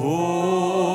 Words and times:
Oh. 0.00 0.91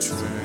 true. 0.00 0.39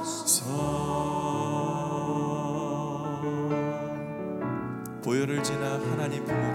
주옵소서. 0.00 0.44
보혈을 5.02 5.42
지나 5.42 5.74
하나님 5.90 6.24
품으로 6.24 6.49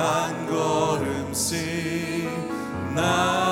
한 0.00 0.46
걸음씩 0.46 1.58
나 2.94 3.49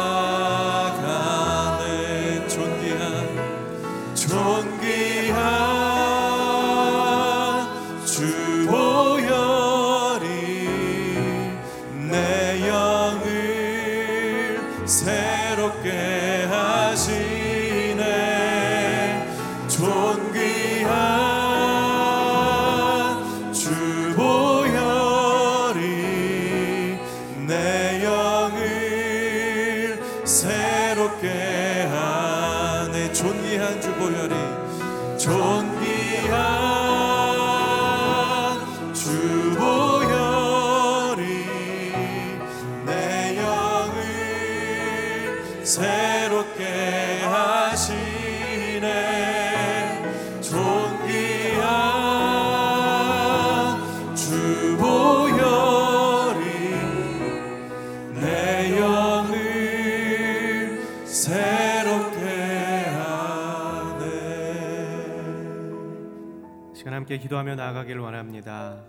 시간 66.88 66.94
함께 66.94 67.18
기도하며 67.18 67.56
나아가길 67.56 67.98
원합니다. 67.98 68.82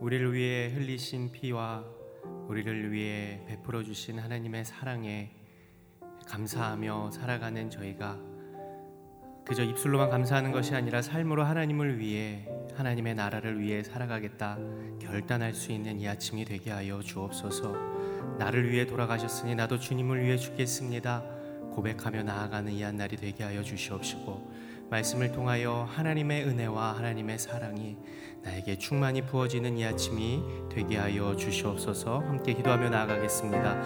우리를 0.00 0.32
위해 0.32 0.68
흘리신 0.68 1.32
피와 1.32 1.84
우리를 2.48 2.92
위해 2.92 3.42
베풀어 3.46 3.82
주신 3.82 4.18
하나님의 4.18 4.64
사랑에 4.64 5.32
감사하며 6.26 7.10
살아가는 7.10 7.68
저희가 7.68 8.18
그저 9.44 9.64
입술로만 9.64 10.08
감사하는 10.08 10.50
것이 10.50 10.74
아니라 10.74 11.02
삶으로 11.02 11.44
하나님을 11.44 11.98
위해 11.98 12.48
하나님의 12.74 13.14
나라를 13.16 13.60
위해 13.60 13.82
살아가겠다 13.82 14.56
결단할 14.98 15.52
수 15.52 15.72
있는 15.72 16.00
이 16.00 16.08
아침이 16.08 16.46
되게 16.46 16.70
하여 16.70 17.02
주옵소서. 17.02 17.74
나를 18.38 18.70
위해 18.70 18.86
돌아가셨으니 18.86 19.56
나도 19.56 19.78
주님을 19.78 20.22
위해 20.24 20.38
죽겠습니다. 20.38 21.35
고백하며 21.76 22.22
나아가는 22.22 22.72
이 22.72 22.82
한 22.82 22.96
날이 22.96 23.16
되게 23.16 23.44
하여 23.44 23.62
주시옵시고 23.62 24.66
말씀을 24.90 25.32
통하여 25.32 25.86
하나님의 25.92 26.44
은혜와 26.44 26.96
하나님의 26.96 27.38
사랑이 27.38 27.96
나에게 28.42 28.78
충만히 28.78 29.22
부어지는 29.22 29.76
이 29.76 29.84
아침이 29.84 30.40
되게 30.72 30.96
하여 30.96 31.34
주시옵소서 31.36 32.20
함께 32.20 32.54
기도하며 32.54 32.90
나아가겠습니다. 32.90 33.82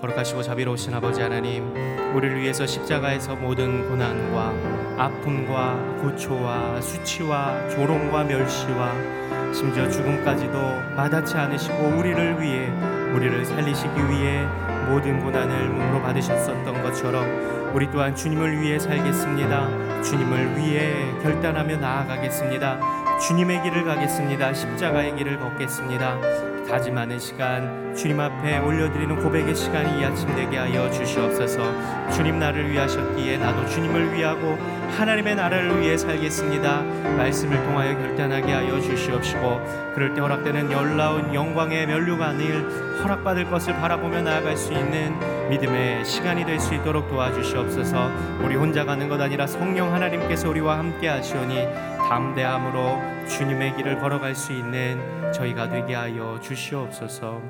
거룩하시고 0.00 0.42
자비로우신 0.42 0.94
아버지 0.94 1.20
하나님, 1.20 1.68
우리를 2.14 2.40
위해서 2.40 2.64
십자가에서 2.66 3.34
모든 3.34 3.88
고난과 3.88 5.02
아픔과 5.02 5.96
고초와 6.00 6.80
수치와 6.80 7.68
조롱과 7.70 8.24
멸시와 8.24 9.52
심지어 9.52 9.90
죽음까지도 9.90 10.52
마다치 10.96 11.36
않으시고 11.36 11.76
우리를 11.98 12.40
위해 12.40 12.68
우리를 13.12 13.44
살리시기 13.44 13.96
위해 14.08 14.46
모든 14.88 15.20
고난을 15.20 15.68
몸으로 15.68 16.02
받으셨었던 16.02 16.82
것처럼 16.82 17.72
우리 17.74 17.90
또한 17.90 18.14
주님을 18.14 18.60
위해 18.60 18.78
살겠습니다. 18.78 20.02
주님을 20.02 20.56
위해 20.56 21.12
결단하며 21.22 21.76
나아가겠습니다. 21.76 22.80
주님의 23.18 23.62
길을 23.62 23.84
가겠습니다. 23.84 24.52
십자가의 24.54 25.16
길을 25.16 25.38
걷겠습니다. 25.38 26.53
다짐하는 26.68 27.18
시간, 27.18 27.94
주님 27.94 28.18
앞에 28.18 28.58
올려드리는 28.58 29.22
고백의 29.22 29.54
시간이 29.54 30.00
이 30.00 30.04
아침 30.04 30.34
되게 30.34 30.56
하여 30.56 30.90
주시옵소서. 30.90 32.10
주님 32.10 32.38
나를 32.38 32.70
위하셨기에 32.70 33.38
나도 33.38 33.66
주님을 33.68 34.14
위하고 34.14 34.58
하나님의 34.96 35.36
나라를 35.36 35.80
위해 35.80 35.96
살겠습니다. 35.96 36.82
말씀을 37.16 37.62
통하여 37.64 37.96
결단하게 37.98 38.52
하여 38.52 38.80
주시옵시고 38.80 39.92
그럴 39.94 40.14
때 40.14 40.20
허락되는 40.20 40.70
열나운 40.72 41.34
영광의 41.34 41.86
면류관을 41.86 43.02
허락받을 43.04 43.50
것을 43.50 43.74
바라보며 43.74 44.22
나아갈 44.22 44.56
수 44.56 44.72
있는 44.72 45.14
믿음의 45.50 46.04
시간이 46.04 46.44
될 46.46 46.58
수 46.58 46.74
있도록 46.74 47.08
도와주시옵소서. 47.10 48.10
우리 48.42 48.56
혼자 48.56 48.84
가는 48.84 49.08
것 49.08 49.20
아니라 49.20 49.46
성령 49.46 49.92
하나님께서 49.92 50.48
우리와 50.48 50.78
함께 50.78 51.08
하시오니 51.08 51.68
담대함으로 52.08 53.02
주님의 53.28 53.76
길을 53.76 53.98
걸어갈 53.98 54.34
수 54.34 54.52
있는 54.52 54.98
저희가 55.34 55.68
되게 55.68 55.94
하여 55.94 56.38
주시옵소서. 56.40 57.42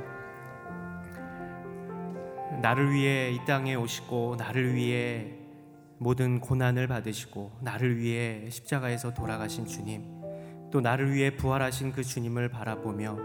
나를 2.63 2.93
위해 2.93 3.31
이 3.31 3.39
땅에 3.45 3.75
오시고 3.75 4.37
나를 4.39 4.75
위해 4.75 5.35
모든 5.99 6.41
고난을 6.41 6.89
받으시고 6.89 7.59
나를 7.61 7.99
위해 7.99 8.49
십자가에서 8.49 9.13
돌아가신 9.13 9.67
주님 9.67 10.03
또 10.71 10.81
나를 10.81 11.13
위해 11.13 11.37
부활하신 11.37 11.93
그 11.93 12.03
주님을 12.03 12.49
바라보며 12.49 13.19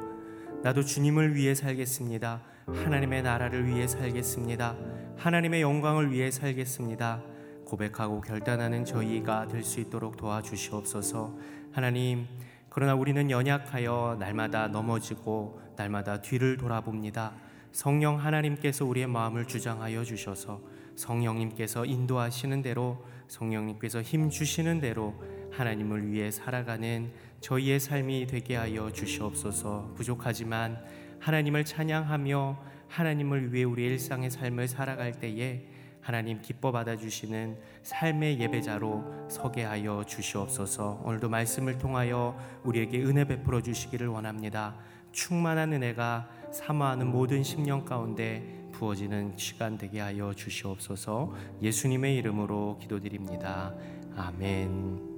나도 0.62 0.84
주님을 0.84 1.36
위해 1.36 1.56
살겠습니다. 1.56 2.42
하나님의 2.68 3.24
나라를 3.24 3.66
위해 3.66 3.88
살겠습니다. 3.88 4.76
하나님의 5.18 5.62
영광을 5.62 6.12
위해 6.12 6.30
살겠습니다. 6.32 7.22
고백하고 7.66 8.20
결단하는 8.20 8.84
저희가 8.84 9.48
될 9.48 9.64
수 9.64 9.80
있도록 9.80 10.18
도와주시옵소서. 10.18 11.34
하나님, 11.72 12.28
그러나 12.70 12.96
우리는 12.96 13.30
연약하여 13.32 14.18
날마다 14.20 14.68
넘어지고 14.68 15.62
날마다 15.76 16.22
뒤를 16.22 16.58
돌아봅니다. 16.58 17.34
성령 17.72 18.20
하나님께서 18.20 18.86
우리의 18.86 19.08
마음을 19.08 19.46
주장하여 19.46 20.04
주셔서 20.04 20.62
성령님께서 20.96 21.86
인도하시는 21.86 22.62
대로 22.62 23.06
성령님께서 23.28 24.02
힘 24.02 24.30
주시는 24.30 24.82
대로 24.82 25.16
하나님을 25.52 26.12
위해 26.12 26.30
살아가는 26.32 27.12
저희의 27.42 27.80
삶이 27.80 28.28
되게 28.28 28.56
하여 28.56 28.92
주시옵소서. 28.92 29.94
부족하지만 29.96 30.84
하나님을 31.20 31.66
찬양하며 31.66 32.60
하나님을 32.88 33.54
위해 33.54 33.64
우리 33.64 33.86
일상의 33.86 34.30
삶을 34.30 34.68
살아갈 34.68 35.14
때에 35.14 35.66
하나님 36.10 36.42
기뻐 36.42 36.72
받아 36.72 36.98
주시는 36.98 37.60
삶의 37.84 38.40
예배자로 38.40 39.28
서게 39.30 39.64
하여 39.64 40.04
주시옵소서. 40.08 41.04
오늘도 41.06 41.30
말씀을 41.30 41.78
통하여 41.78 42.36
우리에게 42.64 43.04
은혜 43.04 43.26
베풀어 43.26 43.62
주시기를 43.62 44.08
원합니다. 44.08 44.76
충만한 45.12 45.72
은혜가 45.72 46.28
사모하는 46.52 47.12
모든 47.12 47.44
심령 47.44 47.86
가운데 47.86 48.42
부어지는 48.72 49.38
시간 49.38 49.78
되게 49.78 50.00
하여 50.00 50.34
주시옵소서. 50.34 51.32
예수님의 51.62 52.16
이름으로 52.16 52.80
기도드립니다. 52.82 53.76
아멘. 54.16 55.10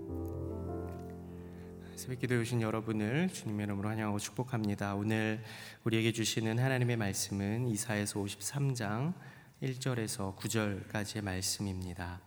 새벽 1.95 2.19
기도에 2.19 2.38
오신 2.39 2.62
여러분을 2.62 3.29
주님의 3.29 3.63
이름으로 3.63 3.88
환영하고 3.88 4.19
축복합니다. 4.19 4.95
오늘 4.95 5.41
우리에게 5.86 6.12
주시는 6.12 6.60
하나님의 6.60 6.98
말씀은 6.98 7.69
이사에서 7.69 8.19
53장 8.19 9.13
1절에서 9.62 10.36
9절까지의 10.38 11.24
말씀입니다. 11.24 12.20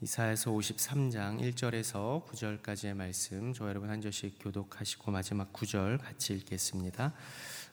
이사에서 0.00 0.52
53장 0.52 1.40
1절에서 1.40 2.24
9절까지의 2.24 2.94
말씀 2.94 3.52
저 3.54 3.68
여러분 3.68 3.90
한 3.90 4.00
절씩 4.00 4.38
교독하시고 4.40 5.10
마지막 5.10 5.52
9절 5.52 6.00
같이 6.00 6.34
읽겠습니다. 6.34 7.12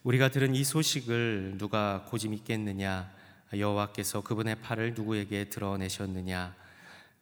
우리가 0.03 0.31
들은 0.31 0.55
이 0.55 0.63
소식을 0.63 1.59
누가 1.59 2.05
고지 2.09 2.27
믿겠느냐 2.27 3.13
여호와께서 3.55 4.21
그분의 4.21 4.55
팔을 4.55 4.95
누구에게 4.95 5.49
드러내셨느냐 5.49 6.55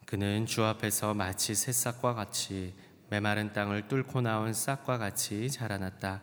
그는 0.06 0.46
주 0.46 0.64
앞에서 0.64 1.14
마치 1.14 1.54
새싹과 1.56 2.14
같이 2.14 2.74
메마른 3.10 3.52
땅을 3.52 3.90
뚫고 3.90 4.22
나온 4.22 4.54
싹과 4.54 4.98
같이 4.98 5.52
자라났다. 5.52 6.22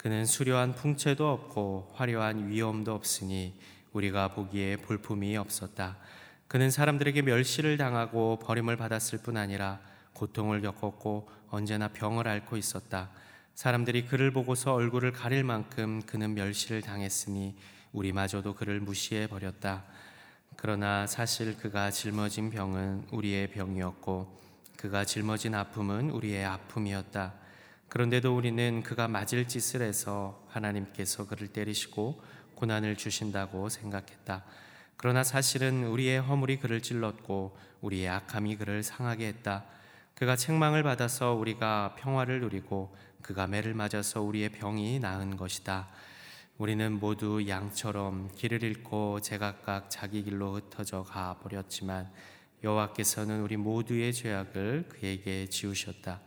그는 0.00 0.24
수려한 0.24 0.74
풍채도 0.74 1.30
없고 1.30 1.90
화려한 1.92 2.48
위엄도 2.48 2.94
없으니 2.94 3.52
우리가 3.92 4.28
보기에 4.28 4.78
볼품이 4.78 5.36
없었다. 5.36 5.98
그는 6.48 6.70
사람들에게 6.70 7.20
멸시를 7.20 7.76
당하고 7.76 8.38
버림을 8.38 8.78
받았을 8.78 9.18
뿐 9.18 9.36
아니라 9.36 9.78
고통을 10.14 10.62
겪었고 10.62 11.28
언제나 11.50 11.88
병을 11.88 12.28
앓고 12.28 12.56
있었다. 12.56 13.10
사람들이 13.54 14.06
그를 14.06 14.30
보고서 14.32 14.72
얼굴을 14.72 15.12
가릴 15.12 15.44
만큼 15.44 16.00
그는 16.06 16.32
멸시를 16.32 16.80
당했으니 16.80 17.54
우리마저도 17.92 18.54
그를 18.54 18.80
무시해 18.80 19.26
버렸다. 19.26 19.84
그러나 20.56 21.06
사실 21.06 21.58
그가 21.58 21.90
짊어진 21.90 22.48
병은 22.48 23.08
우리의 23.10 23.50
병이었고 23.50 24.40
그가 24.78 25.04
짊어진 25.04 25.54
아픔은 25.54 26.08
우리의 26.08 26.46
아픔이었다. 26.46 27.39
그런데도 27.90 28.36
우리는 28.36 28.84
그가 28.84 29.08
맞을 29.08 29.48
짓을 29.48 29.82
해서 29.82 30.46
하나님께서 30.48 31.26
그를 31.26 31.48
때리시고 31.48 32.22
고난을 32.54 32.96
주신다고 32.96 33.68
생각했다. 33.68 34.44
그러나 34.96 35.24
사실은 35.24 35.84
우리의 35.84 36.20
허물이 36.20 36.60
그를 36.60 36.82
찔렀고 36.82 37.58
우리의 37.80 38.08
악함이 38.08 38.56
그를 38.58 38.84
상하게 38.84 39.26
했다. 39.26 39.64
그가 40.14 40.36
책망을 40.36 40.84
받아서 40.84 41.34
우리가 41.34 41.96
평화를 41.98 42.40
누리고 42.42 42.94
그가 43.22 43.48
매를 43.48 43.74
맞아서 43.74 44.22
우리의 44.22 44.50
병이 44.50 45.00
나은 45.00 45.36
것이다. 45.36 45.88
우리는 46.58 46.92
모두 46.92 47.48
양처럼 47.48 48.30
길을 48.36 48.62
잃고 48.62 49.20
제각각 49.20 49.90
자기 49.90 50.22
길로 50.22 50.54
흩어져 50.54 51.02
가 51.02 51.40
버렸지만 51.42 52.08
여호와께서는 52.62 53.40
우리 53.40 53.56
모두의 53.56 54.12
죄악을 54.12 54.90
그에게 54.90 55.48
지우셨다. 55.48 56.20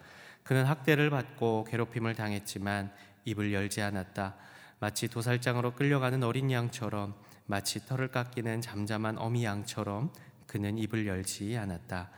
그는 0.44 0.66
학대를 0.66 1.10
받고 1.10 1.66
괴롭힘을 1.70 2.16
당했지만 2.16 2.92
입을 3.26 3.54
열지 3.54 3.82
않았다. 3.82 4.36
마치 4.80 5.08
도살장으로 5.08 5.76
끌려가는 5.76 6.22
어린 6.24 6.52
양처럼 6.52 7.16
마치 7.46 7.86
털을 7.86 8.10
깎이는 8.10 8.62
잠잠한 8.62 9.18
어미 9.18 9.46
양처럼 9.46 10.12
그는 10.48 10.78
입을 10.78 11.08
열지 11.08 11.58
않았다. 11.58 12.10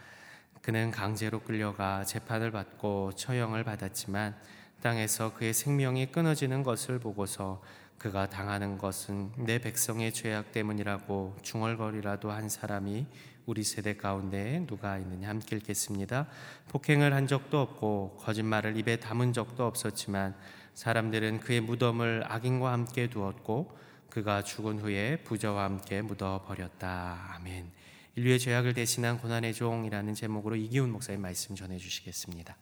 그는 0.61 0.89
강제로 0.89 1.41
끌려가 1.41 2.03
재판을 2.05 2.51
받고 2.51 3.13
처형을 3.15 3.63
받았지만 3.63 4.35
땅에서 4.81 5.33
그의 5.35 5.53
생명이 5.53 6.07
끊어지는 6.07 6.63
것을 6.63 6.99
보고서 6.99 7.61
그가 7.97 8.29
당하는 8.29 8.77
것은 8.77 9.31
내 9.37 9.59
백성의 9.59 10.11
죄악 10.13 10.51
때문이라고 10.51 11.37
중얼거리라도 11.41 12.31
한 12.31 12.49
사람이 12.49 13.05
우리 13.45 13.63
세대 13.63 13.95
가운데 13.95 14.65
누가 14.67 14.97
있느냐 14.97 15.29
함께 15.29 15.55
읽겠습니다. 15.57 16.27
폭행을 16.69 17.13
한 17.13 17.27
적도 17.27 17.59
없고 17.61 18.17
거짓말을 18.21 18.75
입에 18.77 18.97
담은 18.97 19.33
적도 19.33 19.65
없었지만 19.65 20.35
사람들은 20.73 21.39
그의 21.41 21.61
무덤을 21.61 22.23
악인과 22.25 22.71
함께 22.71 23.07
두었고 23.07 23.77
그가 24.09 24.43
죽은 24.43 24.79
후에 24.79 25.23
부자와 25.23 25.65
함께 25.65 26.01
묻어 26.01 26.43
버렸다. 26.47 27.35
아멘. 27.35 27.71
인류의 28.15 28.39
죄악을 28.39 28.73
대신한 28.73 29.19
고난의 29.19 29.53
종이라는 29.53 30.13
제목으로 30.13 30.55
이기훈 30.55 30.89
목사님 30.91 31.21
말씀 31.21 31.53
전해 31.53 31.77
주시겠습니다. 31.77 32.55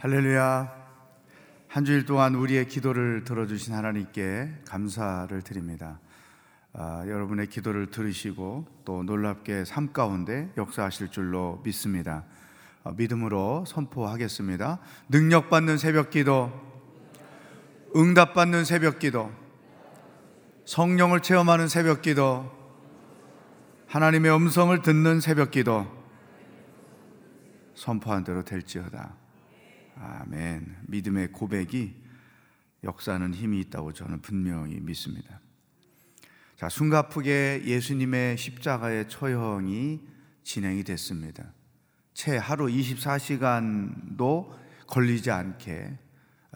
할렐루야. 0.00 0.84
한 1.68 1.84
주일 1.84 2.04
동안 2.04 2.34
우리의 2.34 2.68
기도를 2.68 3.24
들어주신 3.24 3.72
하나님께 3.74 4.62
감사를 4.64 5.42
드립니다. 5.42 6.00
아, 6.76 7.04
여러분의 7.06 7.46
기도를 7.46 7.92
들으시고 7.92 8.66
또 8.84 9.04
놀랍게 9.04 9.64
삶 9.64 9.92
가운데 9.92 10.52
역사하실 10.56 11.08
줄로 11.10 11.60
믿습니다. 11.64 12.24
아, 12.82 12.92
믿음으로 12.96 13.64
선포하겠습니다. 13.64 14.80
능력받는 15.08 15.78
새벽 15.78 16.10
기도, 16.10 16.52
응답받는 17.94 18.64
새벽 18.64 18.98
기도, 18.98 19.32
성령을 20.64 21.20
체험하는 21.20 21.68
새벽 21.68 22.02
기도, 22.02 22.50
하나님의 23.86 24.34
음성을 24.34 24.82
듣는 24.82 25.20
새벽 25.20 25.52
기도, 25.52 25.86
선포한 27.76 28.24
대로 28.24 28.42
될지어다. 28.42 29.14
아멘. 29.96 30.78
믿음의 30.88 31.30
고백이 31.30 32.02
역사하는 32.82 33.32
힘이 33.32 33.60
있다고 33.60 33.92
저는 33.92 34.22
분명히 34.22 34.80
믿습니다. 34.80 35.43
자, 36.56 36.68
숨가쁘게 36.68 37.62
예수님의 37.64 38.38
십자가의 38.38 39.08
처형이 39.08 40.00
진행이 40.44 40.84
됐습니다. 40.84 41.52
채 42.12 42.36
하루 42.36 42.66
24시간도 42.66 44.52
걸리지 44.86 45.30
않게 45.30 45.98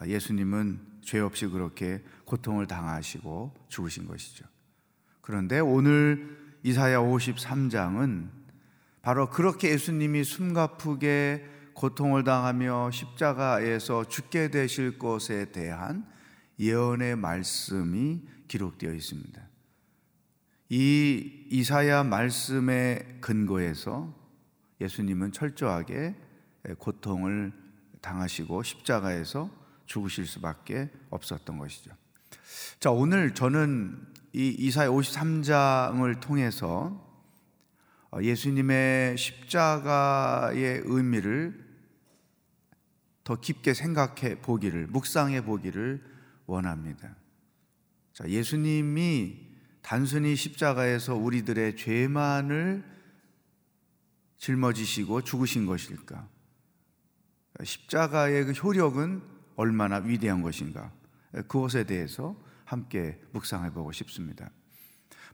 예수님은 0.05 0.79
죄 1.01 1.19
없이 1.19 1.47
그렇게 1.47 2.01
고통을 2.25 2.67
당하시고 2.67 3.53
죽으신 3.67 4.07
것이죠. 4.07 4.45
그런데 5.21 5.59
오늘 5.59 6.37
이사야 6.63 6.99
53장은 6.99 8.29
바로 9.01 9.29
그렇게 9.29 9.69
예수님이 9.71 10.23
숨가쁘게 10.23 11.45
고통을 11.73 12.23
당하며 12.23 12.91
십자가에서 12.91 14.05
죽게 14.05 14.49
되실 14.51 14.97
것에 14.97 15.51
대한 15.51 16.05
예언의 16.59 17.15
말씀이 17.15 18.21
기록되어 18.47 18.93
있습니다. 18.93 19.48
이 20.69 21.47
이사야 21.49 22.03
말씀의 22.03 23.17
근거에서 23.21 24.15
예수님은 24.79 25.31
철저하게 25.31 26.15
고통을 26.77 27.51
당하시고 28.01 28.61
십자가에서 28.61 29.49
죽으실 29.87 30.27
수밖에 30.27 30.91
없었던 31.09 31.57
것이죠. 31.57 31.91
자, 32.79 32.91
오늘 32.91 33.33
저는 33.33 34.07
이 34.33 34.49
이사야 34.59 34.89
53장을 34.89 36.19
통해서 36.19 37.07
예수님의 38.21 39.17
십자가의 39.17 40.83
의미를 40.85 41.67
더 43.23 43.39
깊게 43.39 43.73
생각해 43.73 44.41
보기를, 44.41 44.87
묵상해 44.87 45.43
보기를 45.43 46.03
원합니다. 46.45 47.15
자, 48.13 48.29
예수님이 48.29 49.48
단순히 49.81 50.35
십자가에서 50.35 51.15
우리들의 51.15 51.75
죄만을 51.75 52.83
짊어지시고 54.37 55.21
죽으신 55.21 55.65
것일까? 55.65 56.27
십자가의 57.63 58.45
그 58.45 58.51
효력은 58.51 59.21
얼마나 59.55 59.97
위대한 59.97 60.41
것인가? 60.41 60.91
그것에 61.31 61.83
대해서 61.83 62.35
함께 62.63 63.19
묵상해 63.31 63.71
보고 63.73 63.91
싶습니다. 63.91 64.49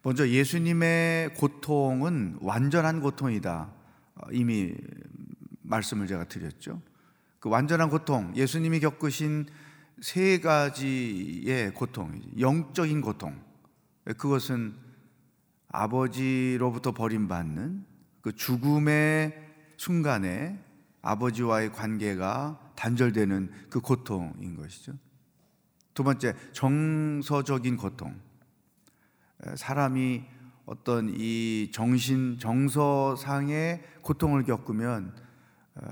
먼저 0.01 0.27
예수님의 0.27 1.33
고통은 1.35 2.37
완전한 2.41 3.01
고통이다. 3.01 3.73
이미 4.31 4.73
말씀을 5.61 6.07
제가 6.07 6.25
드렸죠. 6.25 6.81
그 7.39 7.49
완전한 7.49 7.89
고통, 7.89 8.33
예수님이 8.35 8.79
겪으신 8.79 9.47
세 10.01 10.39
가지의 10.39 11.73
고통, 11.73 12.21
영적인 12.39 13.01
고통. 13.01 13.44
그것은 14.13 14.75
아버지로부터 15.69 16.93
버림받는 16.93 17.85
그 18.21 18.33
죽음의 18.33 19.43
순간에 19.77 20.63
아버지와의 21.01 21.73
관계가 21.73 22.73
단절되는 22.75 23.51
그 23.69 23.79
고통인 23.79 24.55
것이죠. 24.55 24.93
두 25.93 26.03
번째, 26.03 26.35
정서적인 26.51 27.77
고통. 27.77 28.19
사람이 29.55 30.23
어떤 30.65 31.09
이 31.15 31.69
정신, 31.71 32.37
정서상의 32.39 33.83
고통을 34.01 34.43
겪으면 34.43 35.15
어, 35.75 35.87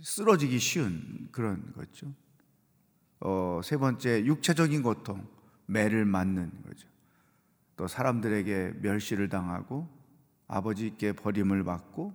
쓰러지기 0.00 0.58
쉬운 0.58 1.28
그런 1.32 1.72
거죠. 1.72 2.12
어, 3.20 3.60
세 3.64 3.76
번째 3.76 4.24
육체적인 4.24 4.82
고통, 4.82 5.26
매를 5.66 6.04
맞는 6.04 6.50
거죠. 6.62 6.88
또 7.76 7.88
사람들에게 7.88 8.74
멸시를 8.80 9.28
당하고 9.28 9.88
아버지께 10.46 11.12
버림을 11.12 11.64
받고 11.64 12.12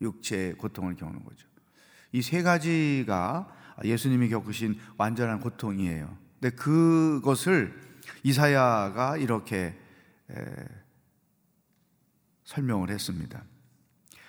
육체의 0.00 0.54
고통을 0.54 0.96
겪는 0.96 1.24
거죠. 1.24 1.46
이 2.12 2.22
세 2.22 2.42
가지가 2.42 3.54
예수님이 3.84 4.30
겪으신 4.30 4.78
완전한 4.96 5.40
고통이에요. 5.40 6.16
근데 6.40 6.54
그것을 6.56 7.78
이사야가 8.22 9.18
이렇게 9.18 9.78
설명을 12.44 12.90
했습니다. 12.90 13.44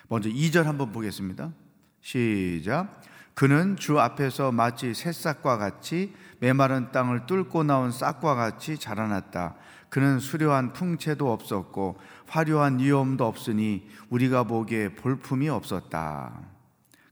먼저 0.08 0.28
2절 0.28 0.64
한번 0.64 0.92
보겠습니다. 0.92 1.52
시작. 2.00 3.02
그는 3.38 3.76
주 3.76 4.00
앞에서 4.00 4.50
마치 4.50 4.92
새싹과 4.94 5.58
같이 5.58 6.12
메마른 6.40 6.90
땅을 6.90 7.26
뚫고 7.26 7.62
나온 7.62 7.92
싹과 7.92 8.34
같이 8.34 8.76
자라났다. 8.76 9.54
그는 9.90 10.18
수려한 10.18 10.72
풍채도 10.72 11.32
없었고 11.32 12.00
화려한 12.26 12.80
위엄도 12.80 13.24
없으니 13.24 13.88
우리가 14.10 14.42
보기에 14.42 14.96
볼품이 14.96 15.48
없었다. 15.50 16.48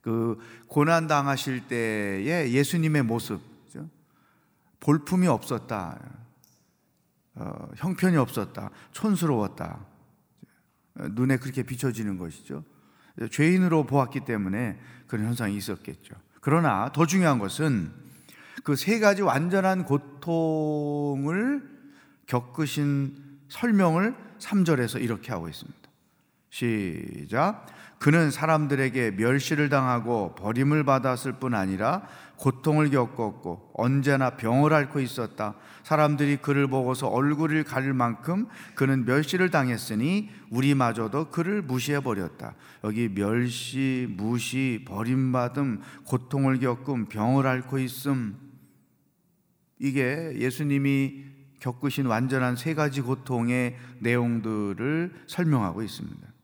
그 0.03 0.37
고난 0.67 1.07
당하실 1.07 1.69
때의 1.69 2.53
예수님의 2.53 3.05
모습, 3.05 3.41
볼품이 4.81 5.29
없었다. 5.29 5.97
어, 7.37 7.69
형편이 7.77 8.17
없었다. 8.17 8.71
촌스러웠다. 8.91 9.79
눈에 11.13 11.37
그렇게 11.37 11.63
비춰지는 11.63 12.19
것이죠. 12.19 12.65
죄인으로 13.31 13.85
보았기 13.85 14.21
때문에 14.21 14.79
그런 15.07 15.27
현상이 15.27 15.57
있었겠죠. 15.57 16.15
그러나 16.41 16.91
더 16.93 17.07
중요한 17.07 17.39
것은 17.39 17.91
그 18.63 18.75
세 18.75 18.99
가지 18.99 19.23
완전한 19.23 19.85
고통을 19.85 21.63
겪으신 22.27 23.15
설명을 23.49 24.15
3절에서 24.41 25.01
이렇게 25.01 25.31
하고 25.33 25.49
있습니다. 25.49 25.86
시작. 26.57 27.67
그는 27.99 28.31
사람들에게 28.31 29.13
멸시를 29.13 29.69
당하고 29.69 30.35
버림을 30.37 30.85
받았을 30.85 31.33
뿐 31.33 31.55
아니라 31.55 32.07
고통을 32.37 32.91
겪었고 32.91 33.73
언제나 33.75 34.31
병을 34.37 34.73
앓고 34.73 35.01
있었다. 35.01 35.55
사람들이 35.83 36.39
그를 36.39 36.67
보고서 36.67 37.09
얼굴을 37.09 37.65
가릴 37.65 37.93
만큼 37.93 38.47
그는 38.75 39.05
멸시를 39.05 39.51
당했으니 39.51 40.31
우리마저도 40.51 41.29
그를 41.31 41.61
무시해 41.61 42.01
버렸다. 42.01 42.55
여기 42.85 43.13
멸시, 43.13 44.07
무시, 44.11 44.83
버림받음, 44.87 45.83
고통을 46.07 46.59
겪음, 46.59 47.07
병을 47.07 47.47
앓고 47.47 47.79
있음 47.81 48.37
이게 49.79 50.33
예수님이 50.37 51.25
겪으신 51.61 52.07
완전한 52.07 52.57
세 52.57 52.75
가지 52.75 53.03
고통의 53.03 53.77
내용들을 54.01 55.25
설명하고 55.27 55.83
있습니다. 55.83 56.36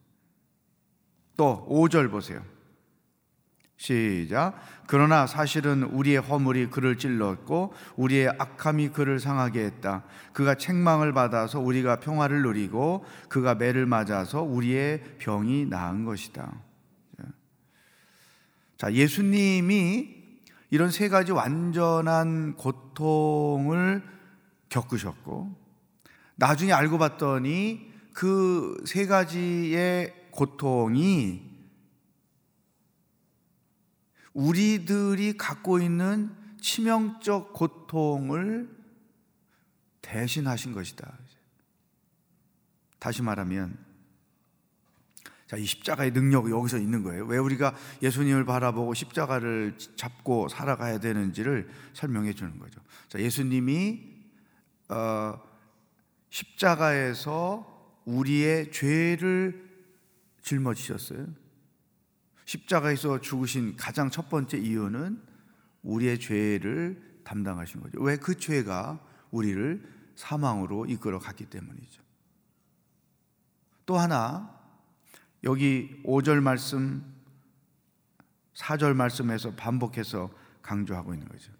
또 1.42 1.66
5절 1.68 2.08
보세요. 2.08 2.40
시작. 3.76 4.54
그러나 4.86 5.26
사실은 5.26 5.82
우리의 5.82 6.18
허물이 6.18 6.70
그를 6.70 6.96
찔렀고 6.96 7.74
우리의 7.96 8.28
악함이 8.38 8.90
그를 8.90 9.18
상하게 9.18 9.64
했다. 9.64 10.04
그가 10.32 10.54
책망을 10.54 11.12
받아서 11.12 11.58
우리가 11.58 11.98
평화를 11.98 12.42
누리고 12.42 13.04
그가 13.28 13.56
매를 13.56 13.86
맞아서 13.86 14.40
우리의 14.42 15.16
병이 15.18 15.66
나은 15.66 16.04
것이다. 16.04 16.52
자, 18.76 18.92
예수님이 18.92 20.14
이런 20.70 20.92
세 20.92 21.08
가지 21.08 21.32
완전한 21.32 22.54
고통을 22.54 24.04
겪으셨고 24.68 25.56
나중에 26.36 26.72
알고 26.72 26.98
봤더니 26.98 27.90
그 28.14 28.76
세 28.84 29.06
가지의 29.06 30.21
고통이 30.32 31.52
우리들이 34.32 35.36
갖고 35.36 35.78
있는 35.78 36.34
치명적 36.60 37.52
고통을 37.52 38.68
대신하신 40.00 40.72
것이다. 40.72 41.12
다시 42.98 43.22
말하면, 43.22 43.76
자, 45.46 45.56
이 45.56 45.66
십자가의 45.66 46.12
능력이 46.12 46.50
여기서 46.50 46.78
있는 46.78 47.02
거예요. 47.02 47.26
왜 47.26 47.36
우리가 47.36 47.76
예수님을 48.00 48.46
바라보고 48.46 48.94
십자가를 48.94 49.76
잡고 49.96 50.48
살아가야 50.48 50.98
되는지를 50.98 51.68
설명해 51.92 52.32
주는 52.32 52.58
거죠. 52.58 52.80
자, 53.08 53.20
예수님이 53.20 54.12
어, 54.88 55.38
십자가에서 56.30 58.00
우리의 58.06 58.72
죄를 58.72 59.71
짊어지셨어요. 60.42 61.26
십자가에서 62.44 63.20
죽으신 63.20 63.76
가장 63.76 64.10
첫 64.10 64.28
번째 64.28 64.58
이유는 64.58 65.22
우리의 65.82 66.18
죄를 66.20 67.20
담당하신 67.24 67.80
거죠. 67.80 68.00
왜 68.00 68.16
그 68.16 68.36
죄가 68.36 69.00
우리를 69.30 69.82
사망으로 70.14 70.86
이끌어 70.86 71.18
갔기 71.18 71.46
때문이죠. 71.46 72.02
또 73.86 73.98
하나 73.98 74.60
여기 75.44 76.02
5절 76.04 76.40
말씀 76.40 77.04
4절 78.54 78.94
말씀에서 78.94 79.54
반복해서 79.54 80.30
강조하고 80.60 81.14
있는 81.14 81.26
거죠. 81.28 81.52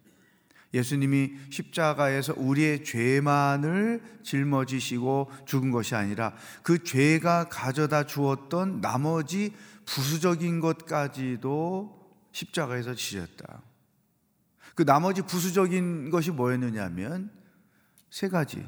예수님이 0.75 1.33
십자가에서 1.51 2.35
우리의 2.37 2.85
죄만을 2.85 4.03
짊어지시고 4.23 5.31
죽은 5.45 5.71
것이 5.71 5.95
아니라 5.95 6.35
그 6.63 6.83
죄가 6.83 7.49
가져다 7.49 8.07
주었던 8.07 8.81
나머지 8.81 9.55
부수적인 9.85 10.61
것까지도 10.61 12.01
십자가에서 12.33 12.95
지셨다. 12.95 13.63
그 14.75 14.85
나머지 14.87 15.21
부수적인 15.23 16.11
것이 16.11 16.31
뭐였느냐면 16.31 17.31
세 18.11 18.29
가지. 18.29 18.67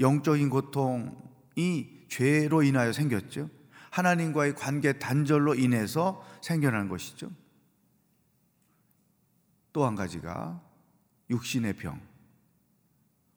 영적인 0.00 0.50
고통이 0.50 2.06
죄로 2.08 2.62
인하여 2.62 2.92
생겼죠. 2.92 3.48
하나님과의 3.90 4.54
관계 4.56 4.98
단절로 4.98 5.54
인해서 5.54 6.26
생겨난 6.40 6.88
것이죠. 6.88 7.30
또 9.72 9.86
한 9.86 9.94
가지가 9.94 10.60
육신의 11.30 11.74
병. 11.74 12.00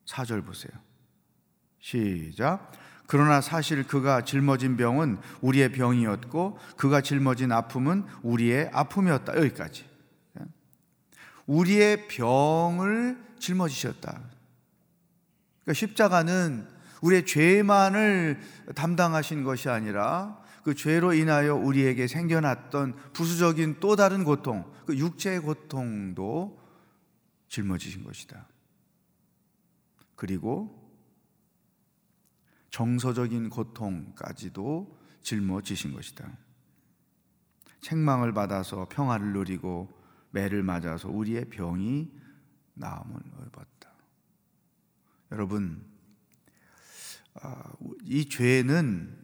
4절 0.06 0.46
보세요. 0.46 0.72
시작. 1.80 2.72
그러나 3.08 3.42
사실 3.42 3.86
그가 3.86 4.24
짊어진 4.24 4.78
병은 4.78 5.20
우리의 5.42 5.72
병이었고 5.72 6.58
그가 6.78 7.02
짊어진 7.02 7.52
아픔은 7.52 8.06
우리의 8.24 8.70
아픔이었다. 8.74 9.38
여기까지. 9.38 9.86
우리의 11.46 12.08
병을 12.08 13.24
짊어지셨다. 13.40 14.20
그러니까 15.64 15.74
십자가는 15.74 16.68
우리의 17.02 17.26
죄만을 17.26 18.40
담당하신 18.74 19.44
것이 19.44 19.70
아니라 19.70 20.40
그 20.64 20.74
죄로 20.74 21.14
인하여 21.14 21.54
우리에게 21.54 22.08
생겨났던 22.08 22.96
부수적인 23.14 23.78
또 23.80 23.96
다른 23.96 24.24
고통, 24.24 24.66
그 24.88 24.98
육체의 24.98 25.42
고통도 25.42 26.65
짊어지신 27.50 28.04
것이다. 28.04 28.48
그리고 30.16 30.86
정서적인 32.70 33.50
고통까지도 33.50 35.00
짊어지신 35.22 35.94
것이다. 35.94 36.38
책망을 37.82 38.34
받아서 38.34 38.88
평화를 38.90 39.34
누리고 39.34 39.96
매를 40.32 40.64
맞아서 40.64 41.10
우리의 41.10 41.46
병이 41.50 42.12
나음을 42.74 43.22
입었다. 43.48 43.92
여러분, 45.32 45.86
아, 47.36 47.72
이 48.04 48.28
죄는 48.28 49.18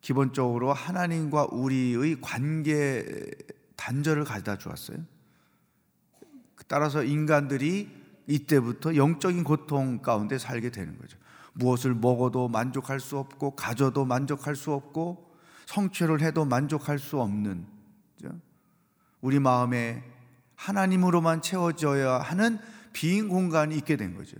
기본적으로 0.00 0.72
하나님과 0.72 1.48
우리의 1.52 2.20
관계 2.20 3.04
단절을 3.76 4.24
가져다 4.24 4.58
주었어요. 4.58 4.98
따라서 6.72 7.04
인간들이 7.04 7.90
이때부터 8.26 8.96
영적인 8.96 9.44
고통 9.44 10.00
가운데 10.00 10.38
살게 10.38 10.70
되는 10.70 10.96
거죠. 10.96 11.18
무엇을 11.52 11.94
먹어도 11.94 12.48
만족할 12.48 12.98
수 12.98 13.18
없고 13.18 13.56
가져도 13.56 14.06
만족할 14.06 14.56
수 14.56 14.72
없고 14.72 15.36
성취를 15.66 16.22
해도 16.22 16.46
만족할 16.46 16.98
수 16.98 17.20
없는 17.20 17.66
우리 19.20 19.38
마음에 19.38 20.02
하나님으로만 20.54 21.42
채워져야 21.42 22.20
하는 22.20 22.58
빈 22.94 23.28
공간이 23.28 23.76
있게 23.76 23.96
된 23.96 24.14
거죠. 24.16 24.38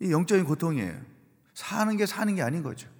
이 0.00 0.12
영적인 0.12 0.44
고통이에요. 0.44 1.00
사는 1.54 1.96
게 1.96 2.04
사는 2.04 2.34
게 2.34 2.42
아닌 2.42 2.62
거죠. 2.62 2.90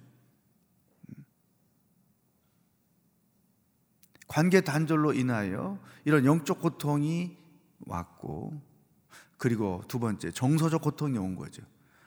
관계 4.27 4.61
단절로 4.61 5.13
인하여 5.13 5.77
이런 6.03 6.25
영적 6.25 6.61
고통이 6.61 7.40
왔고 7.91 8.59
그리고 9.37 9.83
두 9.87 9.99
번째 9.99 10.31
정서적 10.31 10.81
고통이 10.81 11.17
온 11.17 11.35
거죠. 11.35 11.63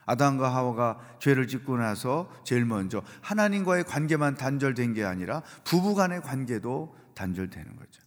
아담과 0.07 0.55
하와가 0.55 0.99
죄를 1.19 1.47
짓고 1.47 1.77
나서 1.79 2.31
제일 2.45 2.65
먼저 2.65 3.03
하나님과의 3.23 3.85
관계만 3.85 4.37
단절된 4.37 4.95
게 4.95 5.05
아니라 5.05 5.43
부부 5.65 5.95
간의 5.95 6.21
관계도 6.21 6.97
단절되는 7.15 7.77
거죠. 7.77 8.03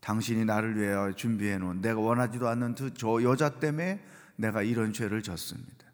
당신이 0.00 0.44
나를 0.44 0.76
위해 0.76 1.14
준비해 1.14 1.56
놓은 1.56 1.80
내가 1.80 2.00
원하지도 2.00 2.48
않는 2.48 2.74
저 2.96 3.22
여자 3.22 3.58
때문에 3.58 4.04
내가 4.36 4.62
이런 4.62 4.92
죄를 4.92 5.22
졌습니다. 5.22 5.84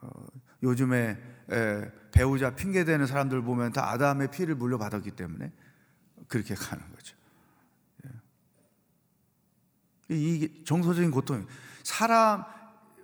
어, 0.00 0.08
요즘에 0.62 1.16
에, 1.50 1.92
배우자 2.10 2.54
핑계 2.54 2.84
대는 2.84 3.06
사람들 3.06 3.42
보면 3.42 3.72
다 3.72 3.90
아담의 3.90 4.30
피를 4.30 4.54
물려받았기 4.54 5.12
때문에 5.12 5.52
그렇게 6.28 6.54
가는 6.54 6.82
거죠. 6.90 7.16
이 10.08 10.62
정서적인 10.64 11.10
고통. 11.10 11.46
사람 11.82 12.44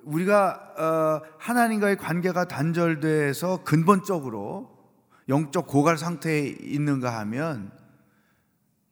우리가 0.05 0.75
어, 0.79 1.23
하나님과의 1.39 1.97
관계가 1.97 2.47
단절돼서 2.47 3.63
근본적으로 3.65 4.79
영적 5.29 5.67
고갈 5.67 5.99
상태에 5.99 6.47
있는가 6.47 7.19
하면 7.21 7.71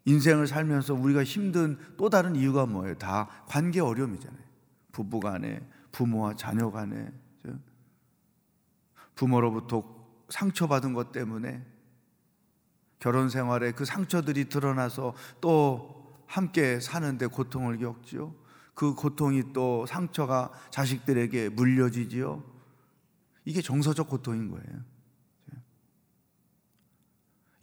인생을 0.04 0.46
살면서 0.46 0.94
우리가 0.94 1.24
힘든 1.24 1.78
또 1.96 2.08
다른 2.08 2.36
이유가 2.36 2.66
뭐예요? 2.66 2.96
다 2.96 3.28
관계 3.46 3.80
어려움이잖아요. 3.80 4.40
부부 4.92 5.20
간에, 5.20 5.60
부모와 5.92 6.34
자녀 6.34 6.70
간에, 6.70 7.10
부모로부터 9.14 9.82
상처받은 10.28 10.94
것 10.94 11.12
때문에 11.12 11.64
결혼 13.00 13.28
생활에 13.28 13.72
그 13.72 13.84
상처들이 13.84 14.48
드러나서 14.48 15.14
또 15.40 15.97
함께 16.28 16.78
사는데 16.78 17.26
고통을 17.26 17.78
겪지요. 17.78 18.34
그 18.74 18.94
고통이 18.94 19.52
또 19.52 19.86
상처가 19.86 20.52
자식들에게 20.70 21.48
물려지지요. 21.48 22.44
이게 23.44 23.60
정서적 23.60 24.08
고통인 24.08 24.50
거예요. 24.50 24.84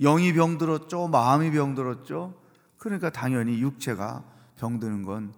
영이 0.02 0.34
병들었죠. 0.34 1.08
마음이 1.08 1.52
병들었죠. 1.52 2.42
그러니까 2.78 3.10
당연히 3.12 3.62
육체가 3.62 4.26
병드는 4.58 5.04
건 5.04 5.34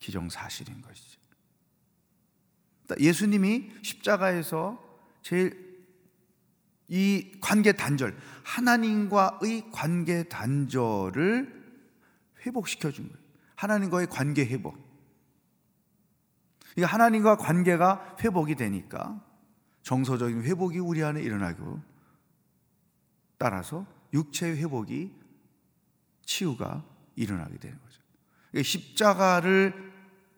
기정사실인 0.00 0.82
것이죠. 0.82 1.20
예수님이 2.98 3.70
십자가에서 3.82 4.82
제일 5.22 5.70
이 6.88 7.30
관계 7.40 7.72
단절, 7.72 8.16
하나님과의 8.42 9.70
관계 9.70 10.24
단절을 10.24 11.59
회복시켜 12.44 12.90
준 12.90 13.08
거예요. 13.08 13.20
하나님과의 13.56 14.08
관계 14.08 14.46
회복. 14.46 14.76
그러니까 16.74 16.94
하나님과 16.94 17.36
관계가 17.36 18.16
회복이 18.22 18.54
되니까 18.54 19.22
정서적인 19.82 20.42
회복이 20.42 20.78
우리 20.78 21.02
안에 21.02 21.20
일어나고 21.22 21.80
따라서 23.38 23.86
육체 24.12 24.50
회복이 24.50 25.12
치유가 26.22 26.84
일어나게 27.16 27.58
되는 27.58 27.78
거죠. 27.78 28.00
그러니까 28.50 28.68
십자가를 28.68 29.92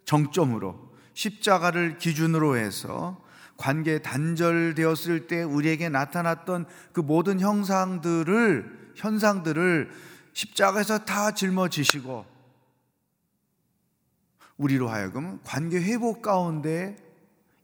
정점으로 0.04 0.92
십자가를 1.14 1.98
기준으로 1.98 2.56
해서 2.56 3.22
관계 3.56 4.00
단절되었을 4.00 5.26
때 5.26 5.42
우리에게 5.42 5.88
나타났던 5.88 6.66
그 6.92 7.00
모든 7.00 7.38
형상들을 7.38 8.92
현상들을 8.96 9.90
십자가에서 10.32 11.04
다 11.04 11.32
짊어지시고 11.32 12.26
우리로 14.56 14.88
하여금 14.88 15.40
관계 15.44 15.80
회복 15.80 16.22
가운데 16.22 16.96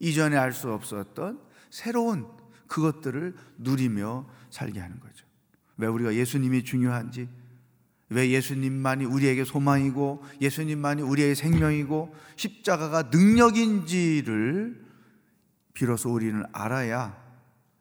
이전에 0.00 0.36
알 0.36 0.52
수 0.52 0.72
없었던 0.72 1.40
새로운 1.70 2.26
그것들을 2.66 3.34
누리며 3.58 4.26
살게 4.50 4.80
하는 4.80 5.00
거죠. 5.00 5.26
왜 5.76 5.86
우리가 5.86 6.14
예수님이 6.14 6.64
중요한지, 6.64 7.28
왜 8.10 8.30
예수님만이 8.30 9.04
우리에게 9.04 9.44
소망이고, 9.44 10.24
예수님만이 10.40 11.02
우리의 11.02 11.34
생명이고, 11.34 12.14
십자가가 12.36 13.10
능력인지를 13.12 14.86
비로소 15.74 16.12
우리는 16.12 16.42
알아야 16.52 17.16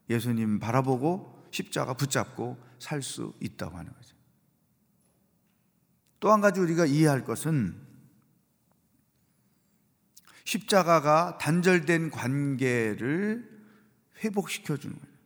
예수님 0.09 0.59
바라보고 0.59 1.47
십자가 1.51 1.93
붙잡고 1.93 2.57
살 2.77 3.01
수 3.01 3.33
있다고 3.39 3.77
하는 3.77 3.91
거죠. 3.91 4.06
또 6.19 6.31
한 6.31 6.41
가지 6.41 6.59
우리가 6.59 6.85
이해할 6.85 7.23
것은 7.23 7.75
십자가가 10.43 11.37
단절된 11.39 12.09
관계를 12.11 13.49
회복시켜 14.23 14.77
주는 14.77 14.95
거예요. 14.97 15.17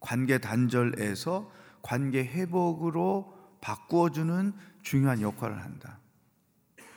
관계 0.00 0.38
단절에서 0.38 1.50
관계 1.82 2.24
회복으로 2.24 3.38
바꾸어 3.60 4.10
주는 4.10 4.52
중요한 4.82 5.20
역할을 5.20 5.62
한다. 5.62 5.98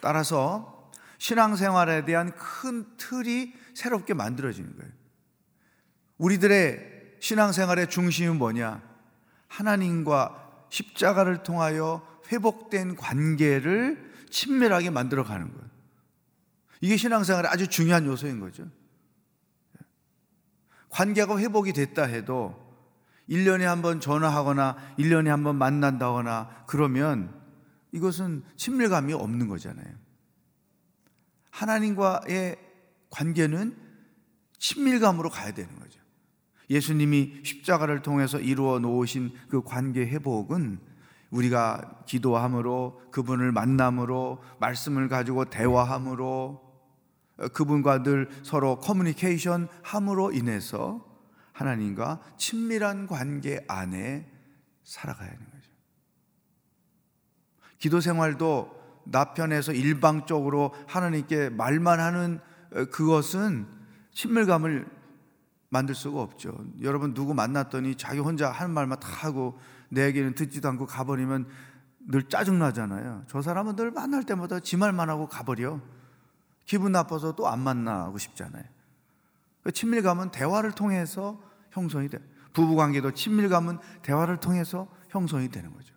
따라서 0.01 0.91
신앙생활에 1.17 2.05
대한 2.05 2.31
큰 2.35 2.85
틀이 2.97 3.53
새롭게 3.73 4.13
만들어지는 4.13 4.75
거예요. 4.77 4.91
우리들의 6.17 7.17
신앙생활의 7.19 7.89
중심은 7.89 8.37
뭐냐? 8.37 8.81
하나님과 9.47 10.65
십자가를 10.69 11.43
통하여 11.43 12.05
회복된 12.31 12.95
관계를 12.95 14.13
친밀하게 14.29 14.89
만들어 14.89 15.23
가는 15.23 15.51
거예요. 15.51 15.65
이게 16.81 16.97
신앙생활의 16.97 17.49
아주 17.49 17.67
중요한 17.67 18.05
요소인 18.05 18.39
거죠. 18.39 18.69
관계가 20.89 21.37
회복이 21.39 21.73
됐다 21.73 22.03
해도 22.03 22.63
1년에 23.29 23.61
한 23.63 23.81
번 23.81 23.99
전화하거나 23.99 24.77
1년에 24.99 25.27
한 25.27 25.43
번 25.43 25.55
만난다거나 25.57 26.65
그러면 26.67 27.33
이것은 27.91 28.43
친밀감이 28.55 29.13
없는 29.13 29.47
거잖아요. 29.47 29.93
하나님과의 31.49 32.57
관계는 33.09 33.75
친밀감으로 34.59 35.29
가야 35.29 35.53
되는 35.53 35.73
거죠. 35.79 35.99
예수님이 36.69 37.41
십자가를 37.43 38.01
통해서 38.01 38.39
이루어 38.39 38.79
놓으신 38.79 39.31
그 39.49 39.61
관계 39.63 40.05
회복은 40.05 40.79
우리가 41.31 42.03
기도함으로 42.05 43.01
그분을 43.11 43.51
만남으로 43.51 44.41
말씀을 44.59 45.07
가지고 45.07 45.45
대화함으로 45.45 46.61
그분과 47.53 48.03
늘 48.03 48.29
서로 48.43 48.79
커뮤니케이션 48.79 49.67
함으로 49.83 50.31
인해서 50.31 51.05
하나님과 51.53 52.21
친밀한 52.37 53.07
관계 53.07 53.63
안에 53.67 54.31
살아가야 54.83 55.29
하는 55.29 55.39
거죠. 55.51 55.71
기도 57.77 57.99
생활도 57.99 59.03
나편에서 59.05 59.73
일방적으로 59.73 60.73
하나님께 60.87 61.49
말만 61.49 61.99
하는 61.99 62.39
그것은 62.91 63.67
친밀감을 64.11 64.87
만들 65.69 65.93
수가 65.93 66.21
없죠. 66.21 66.57
여러분 66.81 67.13
누구 67.13 67.33
만났더니 67.33 67.95
자기 67.95 68.19
혼자 68.19 68.49
하는 68.49 68.73
말만 68.73 68.99
다 68.99 69.07
하고 69.09 69.59
내 69.89 70.05
얘기는 70.05 70.33
듣지도 70.35 70.67
않고 70.69 70.85
가버리면 70.85 71.47
늘 72.07 72.23
짜증나잖아요. 72.29 73.23
저 73.27 73.41
사람은 73.41 73.75
늘 73.75 73.91
만날 73.91 74.23
때마다 74.23 74.59
지 74.59 74.77
말만 74.77 75.09
하고 75.09 75.27
가버려. 75.27 75.81
기분 76.65 76.91
나빠서 76.91 77.35
또 77.35 77.47
안 77.47 77.59
만나고 77.59 78.17
싶잖아요. 78.17 78.63
그 79.63 79.71
친밀감은 79.71 80.31
대화를 80.31 80.71
통해서 80.73 81.41
형성이 81.71 82.09
돼. 82.09 82.19
부부 82.53 82.75
관계도 82.75 83.11
친밀감은 83.11 83.79
대화를 84.01 84.37
통해서 84.37 84.87
형성이 85.09 85.49
되는 85.49 85.73
거죠. 85.73 85.93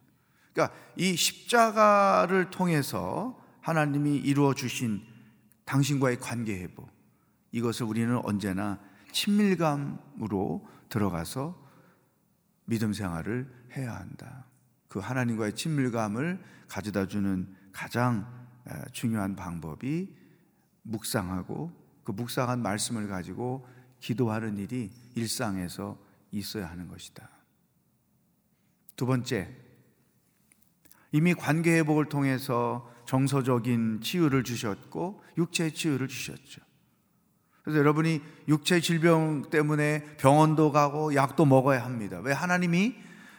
그러니까 0.52 0.74
이 0.96 1.14
십자가를 1.14 2.50
통해서 2.50 3.38
하나님이 3.60 4.16
이루어 4.16 4.54
주신 4.54 5.02
당신과의 5.66 6.18
관계 6.18 6.58
회복 6.58 6.88
이것을 7.52 7.86
우리는 7.86 8.18
언제나 8.24 8.78
친밀감으로 9.12 10.66
들어가서 10.88 11.56
믿음 12.64 12.92
생활을 12.92 13.57
해야 13.76 13.96
한다. 13.96 14.46
그 14.88 14.98
하나님과의 14.98 15.54
친밀감을 15.54 16.42
가져다 16.68 17.06
주는 17.06 17.54
가장 17.72 18.26
중요한 18.92 19.36
방법이 19.36 20.14
묵상하고 20.82 21.72
그 22.04 22.12
묵상한 22.12 22.62
말씀을 22.62 23.08
가지고 23.08 23.66
기도하는 24.00 24.58
일이 24.58 24.90
일상에서 25.14 25.98
있어야 26.30 26.70
하는 26.70 26.88
것이다. 26.88 27.28
두 28.96 29.06
번째, 29.06 29.54
이미 31.12 31.34
관계 31.34 31.78
회복을 31.78 32.08
통해서 32.08 32.92
정서적인 33.06 34.00
치유를 34.02 34.44
주셨고 34.44 35.22
육체의 35.38 35.72
치유를 35.72 36.08
주셨죠. 36.08 36.60
그래서 37.62 37.78
여러분이 37.80 38.22
육체 38.48 38.80
질병 38.80 39.50
때문에 39.50 40.16
병원도 40.16 40.72
가고 40.72 41.14
약도 41.14 41.44
먹어야 41.44 41.84
합니다. 41.84 42.18
왜 42.20 42.32
하나님이 42.32 42.96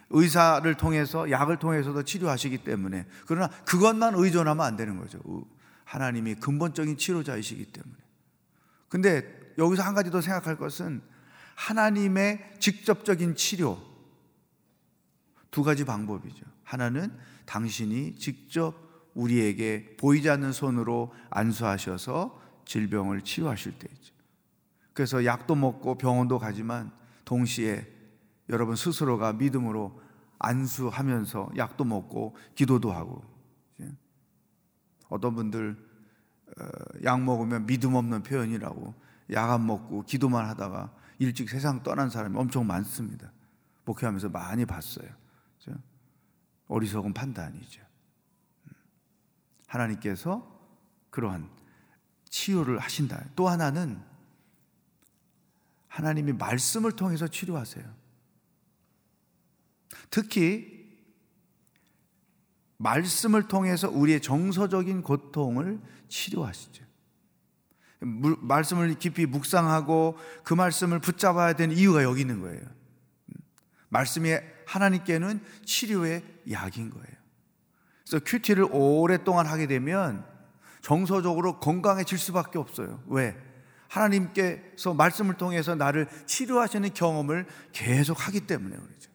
의사를 0.10 0.74
통해서 0.76 1.30
약을 1.30 1.60
통해서도 1.60 2.04
치료하시기 2.04 2.60
때문에 2.60 3.06
그러나 3.26 3.48
그것만 3.66 4.16
의존하면 4.16 4.66
안 4.66 4.76
되는 4.76 4.98
거죠. 4.98 5.20
하나님이 5.84 6.36
근본적인 6.36 6.98
치료자이시기 6.98 7.66
때문에. 7.66 7.96
근데 8.88 9.54
여기서 9.58 9.84
한 9.84 9.94
가지 9.94 10.10
더 10.12 10.22
생각할 10.22 10.58
것은 10.58 11.02
하나님의 11.56 12.56
직접적인 12.60 13.36
치료 13.36 13.80
두 15.52 15.64
가지 15.64 15.84
방법이죠. 15.84 16.46
하나는 16.64 17.12
당신이 17.46 18.16
직접 18.16 18.76
우리에게 19.14 19.96
보이지 19.98 20.30
않는 20.30 20.54
손으로 20.54 21.14
안수하셔서 21.30 22.40
질병을 22.66 23.22
치유하실 23.22 23.80
때이죠. 23.80 24.14
그래서 24.94 25.26
약도 25.26 25.56
먹고 25.56 25.98
병원도 25.98 26.40
가지만 26.40 26.92
동시에 27.26 27.99
여러분 28.50 28.76
스스로가 28.76 29.34
믿음으로 29.34 30.02
안수하면서 30.40 31.52
약도 31.58 31.84
먹고 31.84 32.36
기도도 32.56 32.92
하고 32.92 33.24
어떤 35.10 35.36
분들 35.36 35.90
어, 36.60 36.64
약 37.04 37.22
먹으면 37.22 37.66
믿음 37.66 37.96
없는 37.96 38.24
표현이라고 38.24 38.94
약 39.32 39.52
안 39.52 39.66
먹고 39.66 40.04
기도만 40.04 40.48
하다가 40.48 40.94
일찍 41.20 41.50
세상 41.50 41.84
떠난 41.84 42.10
사람이 42.10 42.38
엄청 42.38 42.66
많습니다. 42.66 43.32
목회하면서 43.86 44.30
많이 44.30 44.66
봤어요. 44.66 45.10
어리석은 46.70 47.14
판단이죠. 47.14 47.82
음. 47.82 48.72
하나님께서 49.68 50.48
그러한 51.10 51.50
치유를 52.30 52.78
하신다. 52.78 53.26
또 53.36 53.50
하나는 53.50 54.00
하나님이 55.88 56.34
말씀을 56.34 56.92
통해서 56.92 57.28
치료하세요. 57.28 57.84
특히 60.10 60.80
말씀을 62.78 63.48
통해서 63.48 63.90
우리의 63.90 64.22
정서적인 64.22 65.04
고통을 65.04 65.80
치료하시죠. 66.08 66.86
말씀을 68.00 68.98
깊이 68.98 69.26
묵상하고 69.26 70.18
그 70.44 70.54
말씀을 70.54 71.00
붙잡아야 71.00 71.54
되는 71.54 71.76
이유가 71.76 72.04
여기 72.04 72.22
있는 72.22 72.40
거예요. 72.40 72.62
말씀이 73.90 74.32
하나님께는 74.66 75.42
치료의 75.66 76.24
약인 76.52 76.90
거예요. 76.90 77.20
그래서 78.08 78.24
큐티를 78.26 78.68
오랫동안 78.72 79.46
하게 79.46 79.68
되면 79.68 80.26
정서적으로 80.82 81.60
건강해질 81.60 82.18
수밖에 82.18 82.58
없어요. 82.58 83.04
왜? 83.08 83.38
하나님께서 83.90 84.94
말씀을 84.94 85.36
통해서 85.36 85.76
나를 85.76 86.08
치료하시는 86.26 86.94
경험을 86.94 87.48
계속 87.74 88.26
하기 88.28 88.42
때문에 88.42 88.78
그러죠. 88.78 89.09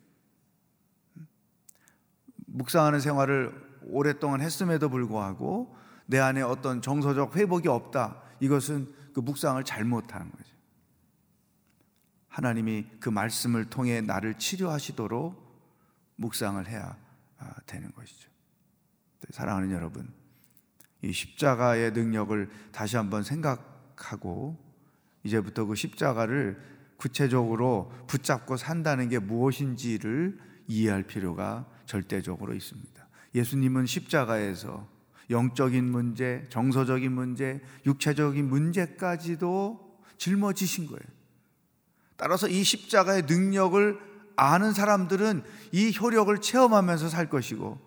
묵상하는 2.54 3.00
생활을 3.00 3.52
오랫동안 3.82 4.40
했음에도 4.40 4.88
불구하고 4.88 5.76
내 6.06 6.18
안에 6.18 6.42
어떤 6.42 6.80
정서적 6.80 7.36
회복이 7.36 7.68
없다. 7.68 8.22
이것은 8.40 8.92
그 9.12 9.20
묵상을 9.20 9.62
잘못하는 9.64 10.30
거죠. 10.30 10.54
하나님이 12.28 12.86
그 13.00 13.08
말씀을 13.08 13.66
통해 13.66 14.00
나를 14.00 14.38
치료하시도록 14.38 15.42
묵상을 16.16 16.66
해야 16.68 16.96
아, 17.38 17.54
되는 17.66 17.92
것이죠. 17.92 18.30
사랑하는 19.30 19.72
여러분, 19.72 20.12
이 21.02 21.12
십자가의 21.12 21.92
능력을 21.92 22.50
다시 22.72 22.96
한번 22.96 23.22
생각하고 23.22 24.56
이제부터 25.24 25.64
그 25.64 25.74
십자가를 25.74 26.60
구체적으로 26.96 27.92
붙잡고 28.06 28.56
산다는 28.56 29.08
게 29.08 29.18
무엇인지를 29.18 30.38
이해할 30.66 31.02
필요가 31.04 31.66
절대적으로 31.86 32.54
있습니다. 32.54 33.08
예수님은 33.34 33.86
십자가에서 33.86 34.88
영적인 35.30 35.84
문제, 35.84 36.44
정서적인 36.50 37.10
문제, 37.12 37.60
육체적인 37.86 38.48
문제까지도 38.48 39.98
짊어지신 40.18 40.86
거예요. 40.86 41.02
따라서 42.16 42.48
이 42.48 42.62
십자가의 42.62 43.22
능력을 43.22 43.98
아는 44.36 44.72
사람들은 44.72 45.42
이 45.72 45.96
효력을 45.98 46.36
체험하면서 46.40 47.08
살 47.08 47.28
것이고 47.28 47.80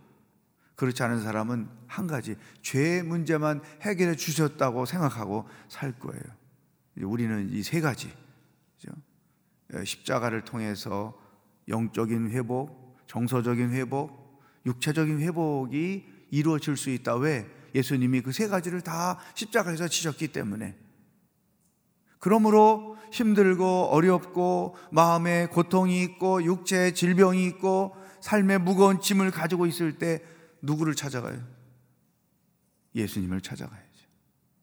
그렇지 0.75 1.01
않은 1.03 1.21
사람은 1.21 1.69
한 1.87 2.07
가지 2.07 2.35
죄의 2.61 3.03
문제만 3.03 3.61
해결해 3.81 4.15
주셨다고 4.15 4.85
생각하고 4.85 5.47
살 5.69 5.93
거예요. 5.93 6.23
우리는 7.01 7.49
이 7.51 7.61
세 7.63 7.81
가지 7.81 8.11
십자가를 9.83 10.43
통해서 10.45 11.17
영적인 11.67 12.31
회복, 12.31 12.97
정서적인 13.07 13.71
회복, 13.71 14.41
육체적인 14.65 15.19
회복이 15.19 16.05
이루어질 16.31 16.77
수 16.77 16.89
있다. 16.89 17.15
왜? 17.15 17.47
예수님이 17.75 18.21
그 18.21 18.31
세 18.31 18.47
가지를 18.47 18.81
다 18.81 19.19
십자가에서 19.35 19.87
지셨기 19.87 20.29
때문에. 20.29 20.77
그러므로 22.19 22.97
힘들고 23.11 23.89
어렵고 23.91 24.75
마음에 24.91 25.47
고통이 25.47 26.01
있고 26.03 26.43
육체에 26.43 26.91
질병이 26.91 27.45
있고 27.47 27.95
삶의 28.21 28.59
무거운 28.59 28.99
짐을 28.99 29.31
가지고 29.31 29.65
있을 29.67 29.97
때 29.97 30.23
누구를 30.61 30.95
찾아가요? 30.95 31.41
예수님을 32.95 33.41
찾아가야죠. 33.41 34.07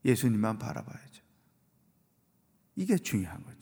예수님만 0.04 0.58
바라봐야죠. 0.58 1.22
이게 2.76 2.98
중요한 2.98 3.42
거죠. 3.44 3.53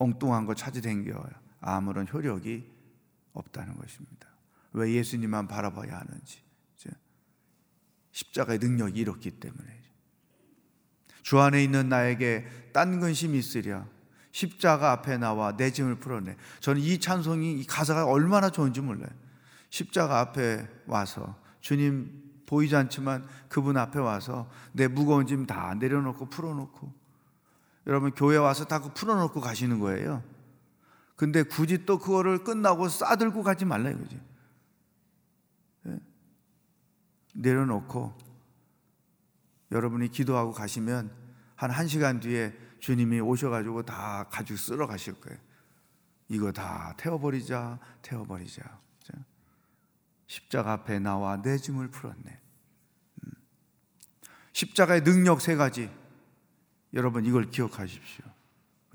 엉뚱한 0.00 0.46
거 0.46 0.54
찾아댕겨요. 0.54 1.22
아무런 1.60 2.08
효력이 2.12 2.68
없다는 3.34 3.76
것입니다. 3.76 4.26
왜 4.72 4.92
예수님만 4.94 5.46
바라봐야 5.46 5.98
하는지. 5.98 6.40
십자가의 8.12 8.58
능력이 8.58 8.98
이렇기 8.98 9.30
때문에. 9.32 9.80
주 11.22 11.38
안에 11.38 11.62
있는 11.62 11.88
나에게 11.88 12.44
딴 12.72 12.98
근심이 12.98 13.38
있으랴. 13.38 13.86
십자가 14.32 14.92
앞에 14.92 15.18
나와 15.18 15.56
내 15.56 15.70
짐을 15.70 15.96
풀어내. 15.96 16.36
저는 16.60 16.80
이 16.82 16.98
찬송이 16.98 17.60
이 17.60 17.66
가사가 17.66 18.06
얼마나 18.06 18.50
좋은지 18.50 18.80
몰라요. 18.80 19.10
십자가 19.68 20.18
앞에 20.20 20.66
와서 20.86 21.38
주님 21.60 22.42
보이지 22.46 22.74
않지만 22.74 23.28
그분 23.48 23.76
앞에 23.76 24.00
와서 24.00 24.50
내 24.72 24.88
무거운 24.88 25.26
짐 25.26 25.46
다 25.46 25.74
내려놓고 25.74 26.30
풀어놓고 26.30 26.99
여러분 27.86 28.10
교회 28.12 28.36
와서 28.36 28.64
다 28.64 28.80
풀어놓고 28.80 29.40
가시는 29.40 29.80
거예요. 29.80 30.22
근데 31.16 31.42
굳이 31.42 31.84
또 31.84 31.98
그거를 31.98 32.44
끝나고 32.44 32.88
싸들고 32.88 33.42
가지 33.42 33.64
말라 33.64 33.90
이거지. 33.90 34.20
내려놓고 37.34 38.16
여러분이 39.70 40.08
기도하고 40.10 40.52
가시면 40.52 41.10
한 41.54 41.70
1시간 41.70 42.20
뒤에 42.20 42.52
주님이 42.80 43.20
오셔가지고 43.20 43.82
다 43.84 44.26
가지고 44.30 44.56
쓸어 44.56 44.86
가실 44.86 45.20
거예요. 45.20 45.38
이거 46.28 46.52
다 46.52 46.94
태워버리자, 46.96 47.78
태워버리자. 48.02 48.80
십자가 50.30 50.74
앞에 50.74 51.00
나와 51.00 51.42
내 51.42 51.58
짐을 51.58 51.88
풀었네. 51.88 52.40
음. 53.24 53.30
십자가의 54.52 55.02
능력 55.02 55.40
세 55.40 55.56
가지. 55.56 55.90
여러분 56.94 57.24
이걸 57.24 57.50
기억하십시오. 57.50 58.24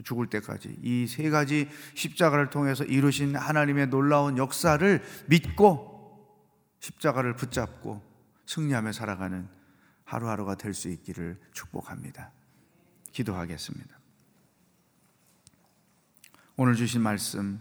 죽을 0.04 0.28
때까지 0.28 0.78
이 0.84 1.08
세 1.08 1.30
가지 1.30 1.70
십자가를 1.94 2.50
통해서 2.50 2.84
이루신 2.84 3.36
하나님의 3.36 3.88
놀라운 3.88 4.38
역사를 4.38 5.02
믿고 5.28 5.96
십자가를 6.80 7.36
붙잡고 7.36 8.02
승리하며 8.46 8.92
살아가는 8.92 9.48
하루하루가 10.04 10.56
될 10.56 10.74
수 10.74 10.90
있기를 10.90 11.40
축복합니다. 11.54 12.32
기도하겠습니다. 13.12 13.98
오늘 16.58 16.76
주신 16.76 17.02
말씀 17.02 17.60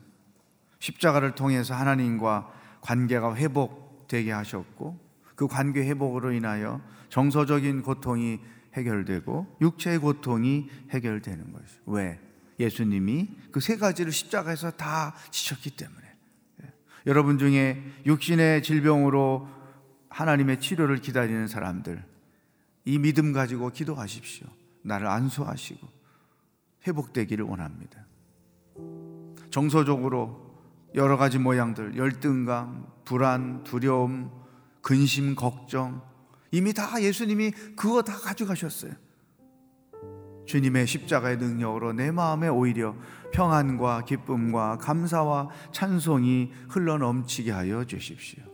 십자가를 0.80 1.34
통해서 1.34 1.74
하나님과 1.74 2.52
관계가 2.80 3.36
회복되게 3.36 4.30
하셨고 4.32 5.00
그 5.36 5.46
관계 5.48 5.86
회복으로 5.88 6.32
인하여 6.32 6.80
정서적인 7.08 7.82
고통이 7.82 8.40
해결되고 8.74 9.58
육체의 9.60 9.98
고통이 9.98 10.68
해결되는 10.90 11.52
것이 11.52 11.78
왜? 11.86 12.20
예수님이 12.60 13.30
그 13.50 13.60
세 13.60 13.76
가지를 13.76 14.12
십자가에서 14.12 14.70
다 14.72 15.14
지셨기 15.30 15.70
때문에 15.76 16.06
예. 16.62 16.72
여러분 17.06 17.38
중에 17.38 17.82
육신의 18.06 18.62
질병으로 18.62 19.48
하나님의 20.08 20.60
치료를 20.60 20.98
기다리는 20.98 21.48
사람들 21.48 22.04
이 22.84 22.98
믿음 22.98 23.32
가지고 23.32 23.70
기도하십시오. 23.70 24.46
나를 24.82 25.08
안수하시고 25.08 25.88
회복되기를 26.86 27.44
원합니다. 27.44 28.06
정서적으로 29.50 30.54
여러 30.94 31.16
가지 31.16 31.38
모양들, 31.38 31.96
열등감, 31.96 32.86
불안, 33.04 33.64
두려움, 33.64 34.30
근심, 34.80 35.34
걱정 35.34 36.02
이미 36.54 36.72
다 36.72 37.02
예수님이 37.02 37.50
그거 37.74 38.00
다 38.02 38.16
가져가셨어요. 38.16 38.92
주님의 40.46 40.86
십자가의 40.86 41.38
능력으로 41.38 41.92
내 41.92 42.12
마음에 42.12 42.46
오히려 42.46 42.94
평안과 43.32 44.04
기쁨과 44.04 44.78
감사와 44.78 45.48
찬송이 45.72 46.52
흘러 46.68 46.96
넘치게 46.98 47.50
하여 47.50 47.84
주십시오. 47.84 48.44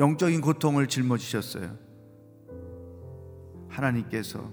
영적인 0.00 0.40
고통을 0.40 0.88
짊어지셨어요. 0.88 1.78
하나님께서 3.68 4.52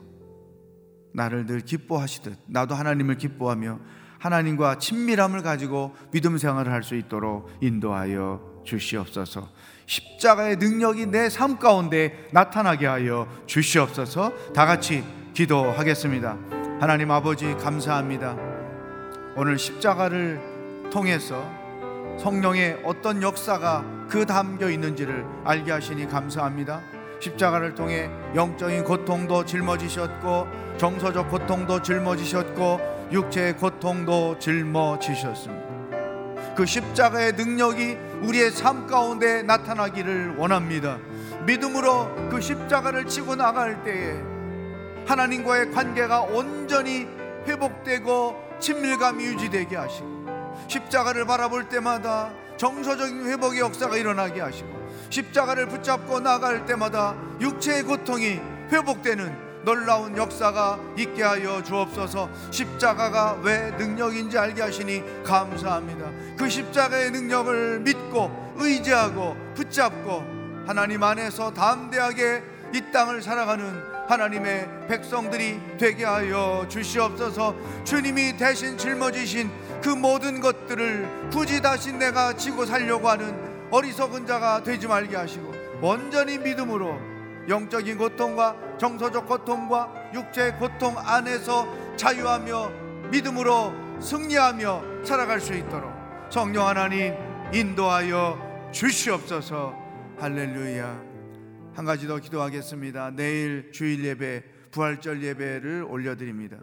나를 1.16 1.48
늘 1.48 1.62
기뻐하시듯 1.62 2.38
나도 2.46 2.76
하나님을 2.76 3.18
기뻐하며 3.18 3.80
하나님과 4.20 4.78
친밀함을 4.78 5.42
가지고 5.42 5.96
믿음 6.12 6.38
생활을 6.38 6.72
할 6.72 6.84
수 6.84 6.94
있도록 6.94 7.50
인도하여 7.62 8.57
주시옵소서. 8.68 9.48
십자가의 9.86 10.58
능력이 10.58 11.08
내 11.08 11.30
삶 11.30 11.58
가운데 11.58 12.28
나타나게 12.32 12.86
하여 12.86 13.28
주시옵소서. 13.46 14.34
다 14.54 14.66
같이 14.66 15.04
기도하겠습니다. 15.34 16.38
하나님 16.80 17.10
아버지 17.12 17.54
감사합니다. 17.56 18.36
오늘 19.36 19.58
십자가를 19.58 20.42
통해서 20.92 21.50
성령의 22.20 22.82
어떤 22.84 23.22
역사가 23.22 23.86
그 24.10 24.26
담겨 24.26 24.70
있는지를 24.70 25.26
알게 25.46 25.72
하시니 25.72 26.08
감사합니다. 26.08 26.82
십자가를 27.20 27.76
통해 27.76 28.10
영적인 28.36 28.84
고통도 28.84 29.46
짊어지셨고 29.46 30.48
정서적 30.78 31.30
고통도 31.30 31.82
짊어지셨고 31.82 33.10
육체의 33.12 33.58
고통도 33.58 34.38
짊어지셨습니다. 34.40 35.67
그 36.58 36.66
십자가의 36.66 37.34
능력이 37.34 37.96
우리의 38.24 38.50
삶 38.50 38.88
가운데 38.88 39.44
나타나기를 39.44 40.38
원합니다. 40.38 40.98
믿음으로 41.46 42.30
그 42.32 42.42
십자가를 42.42 43.06
지고 43.06 43.36
나갈 43.36 43.84
때에 43.84 44.20
하나님과의 45.06 45.72
관계가 45.72 46.22
온전히 46.22 47.08
회복되고 47.46 48.58
친밀감이 48.60 49.24
유지되게 49.24 49.76
하시고 49.76 50.26
십자가를 50.68 51.28
바라볼 51.28 51.70
때마다 51.70 52.32
정서적인 52.58 53.28
회복의 53.28 53.60
역사가 53.60 53.96
일어나게 53.96 54.42
하시고 54.42 54.68
십자가를 55.12 55.68
붙잡고 55.68 56.22
나갈 56.22 56.66
때마다 56.66 57.16
육체의 57.40 57.84
고통이 57.84 58.42
회복되는 58.72 59.47
놀라운 59.68 60.16
역사가 60.16 60.80
있게 60.98 61.24
하여 61.24 61.62
주옵소서. 61.62 62.30
십자가가 62.52 63.38
왜 63.44 63.72
능력인지 63.72 64.38
알게 64.38 64.62
하시니 64.62 65.04
감사합니다. 65.26 66.10
그 66.38 66.48
십자가의 66.48 67.12
능력을 67.12 67.82
믿고 67.82 68.54
의지하고 68.56 69.36
붙잡고 69.56 70.24
하나님 70.66 71.04
안에서 71.04 71.52
담대하게 71.52 72.44
이 72.76 72.82
땅을 72.94 73.22
살아가는 73.22 73.84
하나님의 74.08 74.88
백성들이 74.88 75.60
되게 75.78 76.06
하여 76.06 76.66
주시옵소서. 76.70 77.54
주님이 77.84 78.38
대신 78.38 78.78
짊어지신 78.78 79.52
그 79.84 79.90
모든 79.90 80.40
것들을 80.40 81.30
굳이 81.30 81.62
다시 81.62 81.92
내가 81.92 82.32
지고 82.38 82.66
살려고 82.66 83.10
하는 83.10 83.36
어리석은 83.70 84.28
자가 84.28 84.64
되지 84.64 84.88
말게 84.88 85.18
하시고 85.18 85.54
온전히 85.82 86.38
믿음으로 86.38 86.98
영적인 87.48 87.98
고통과 87.98 88.56
정서적 88.78 89.28
고통과 89.28 89.92
육체의 90.14 90.58
고통 90.58 90.96
안에서 90.98 91.68
자유하며 91.96 93.10
믿음으로 93.12 93.74
승리하며 94.02 95.06
살아갈 95.06 95.40
수 95.40 95.54
있도록 95.54 95.92
성령 96.30 96.68
하나님 96.68 97.16
인도하여 97.54 98.70
주시옵소서. 98.72 99.74
할렐루야. 100.20 101.02
한 101.74 101.86
가지 101.86 102.08
더 102.08 102.20
기도하겠습니다. 102.20 103.12
내일 103.12 103.72
주일 103.72 104.04
예배 104.04 104.44
부활절 104.72 105.24
예배를 105.24 105.86
올려드립니다 105.88 106.58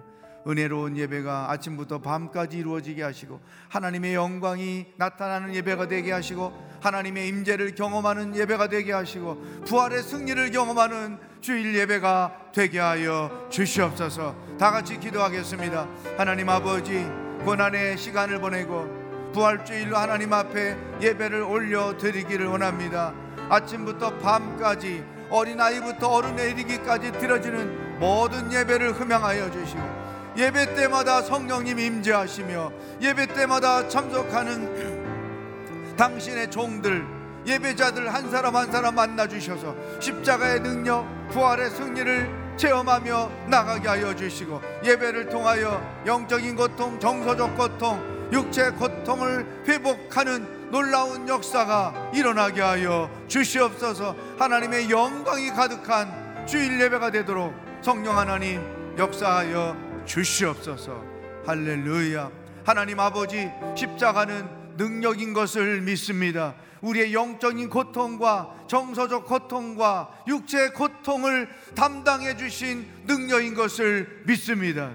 은혜로운 0.46 0.96
예배가 0.96 1.50
아침부터 1.50 2.00
밤까지 2.00 2.58
이루어지게 2.58 3.02
하시고 3.02 3.40
하나님의 3.68 4.14
영광이 4.14 4.86
나타나는 4.96 5.54
예배가 5.54 5.88
되게 5.88 6.12
하시고 6.12 6.52
하나님의 6.80 7.28
임재를 7.28 7.74
경험하는 7.74 8.36
예배가 8.36 8.68
되게 8.68 8.92
하시고 8.92 9.62
부활의 9.66 10.02
승리를 10.02 10.50
경험하는 10.50 11.18
주일 11.40 11.74
예배가 11.74 12.50
되게 12.52 12.78
하여 12.78 13.46
주시옵소서. 13.50 14.34
다 14.58 14.70
같이 14.70 14.98
기도하겠습니다. 14.98 15.88
하나님 16.16 16.48
아버지 16.48 17.06
고난의 17.44 17.98
시간을 17.98 18.40
보내고 18.40 19.32
부활주일로 19.32 19.96
하나님 19.96 20.32
앞에 20.32 20.76
예배를 21.02 21.42
올려 21.42 21.96
드리기를 21.96 22.46
원합니다. 22.46 23.12
아침부터 23.48 24.18
밤까지 24.18 25.04
어린아이부터 25.30 26.08
어른에 26.08 26.50
이르기까지 26.50 27.12
드려지는 27.12 27.98
모든 27.98 28.52
예배를 28.52 28.92
흠양하여 28.92 29.50
주시고 29.50 30.13
예배 30.36 30.74
때마다 30.74 31.22
성령님 31.22 31.78
임재하시며 31.78 32.72
예배 33.00 33.28
때마다 33.28 33.88
참석하는 33.88 35.94
당신의 35.96 36.50
종들 36.50 37.06
예배자들 37.46 38.12
한 38.12 38.30
사람 38.30 38.56
한 38.56 38.72
사람 38.72 38.94
만나 38.94 39.28
주셔서 39.28 39.74
십자가의 40.00 40.60
능력 40.60 41.06
부활의 41.30 41.70
승리를 41.70 42.44
체험하며 42.56 43.30
나가게 43.48 43.88
하여 43.88 44.14
주시고 44.14 44.60
예배를 44.84 45.28
통하여 45.28 45.82
영적인 46.06 46.56
고통 46.56 46.98
정서적 46.98 47.56
고통 47.56 48.14
육체 48.32 48.70
고통을 48.70 49.46
회복하는 49.66 50.70
놀라운 50.70 51.28
역사가 51.28 52.10
일어나게 52.14 52.60
하여 52.60 53.10
주시옵소서. 53.28 54.16
하나님의 54.38 54.90
영광이 54.90 55.50
가득한 55.50 56.46
주일 56.46 56.80
예배가 56.80 57.10
되도록 57.10 57.54
성령 57.80 58.18
하나님 58.18 58.60
역사하여 58.98 59.93
주시옵소서. 60.06 61.02
할렐루야. 61.46 62.30
하나님 62.64 63.00
아버지 63.00 63.50
십자가는 63.76 64.76
능력인 64.76 65.32
것을 65.32 65.82
믿습니다. 65.82 66.54
우리의 66.80 67.14
영적인 67.14 67.70
고통과 67.70 68.54
정서적 68.68 69.26
고통과 69.26 70.10
육체의 70.26 70.72
고통을 70.72 71.48
담당해 71.74 72.36
주신 72.36 72.86
능력인 73.06 73.54
것을 73.54 74.22
믿습니다. 74.26 74.92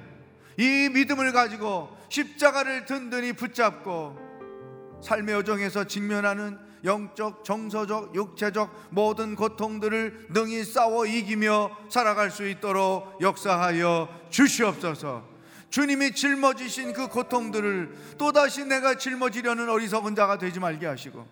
이 0.57 0.89
믿음을 0.93 1.31
가지고 1.31 1.95
십자가를 2.09 2.85
든든히 2.85 3.33
붙잡고 3.33 4.17
삶의 5.03 5.35
여정에서 5.35 5.85
직면하는 5.85 6.68
영적, 6.83 7.43
정서적, 7.43 8.15
육체적 8.15 8.87
모든 8.89 9.35
고통들을 9.35 10.27
능히 10.29 10.63
싸워 10.63 11.05
이기며 11.05 11.71
살아갈 11.89 12.31
수 12.31 12.47
있도록 12.47 13.21
역사하여 13.21 14.07
주시옵소서. 14.29 15.23
주님이 15.69 16.13
짊어지신 16.13 16.93
그 16.93 17.07
고통들을 17.07 18.15
또다시 18.17 18.65
내가 18.65 18.97
짊어지려는 18.97 19.69
어리석은 19.69 20.15
자가 20.15 20.37
되지 20.37 20.59
말게 20.59 20.87
하시고 20.87 21.27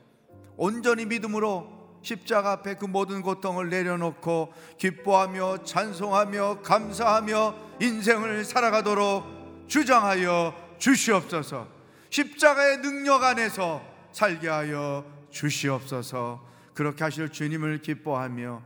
온전히 0.58 1.06
믿음으로 1.06 1.78
십자가 2.02 2.52
앞에 2.54 2.76
그 2.76 2.86
모든 2.86 3.22
고통을 3.22 3.70
내려놓고 3.70 4.54
기뻐하며 4.78 5.64
찬송하며 5.64 6.62
감사하며 6.62 7.56
인생을 7.82 8.46
살아가도록 8.46 9.68
주장하여 9.68 10.54
주시옵소서. 10.78 11.68
십자가의 12.10 12.78
능력 12.78 13.24
안에서 13.24 13.82
살게 14.12 14.48
하여 14.48 15.04
주시옵소서. 15.32 16.46
그렇게 16.74 17.04
하실 17.04 17.30
주님을 17.30 17.82
기뻐하며 17.82 18.62